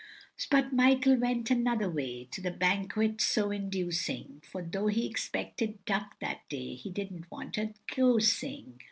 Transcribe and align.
But 0.49 0.73
Michael 0.73 1.15
went 1.15 1.51
another 1.51 1.87
way 1.87 2.27
To 2.31 2.41
the 2.41 2.49
banquet 2.49 3.21
so 3.21 3.51
inducing, 3.51 4.41
For 4.49 4.63
though 4.63 4.87
he 4.87 5.05
expected 5.05 5.85
duck 5.85 6.17
that 6.21 6.39
day, 6.49 6.73
He 6.73 6.89
didn't 6.89 7.29
want 7.29 7.55
a 7.59 7.75
gaosing. 7.95 8.79